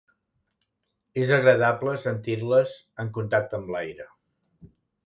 És 1.25 1.33
agradable 1.37 1.95
sentir-les 2.07 2.75
en 3.05 3.13
contacte 3.21 3.61
amb 3.61 3.73
l'aire. 3.77 4.11